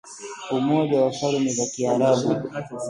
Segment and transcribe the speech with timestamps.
[0.57, 2.29] Umoja wa Falme za Kiarabu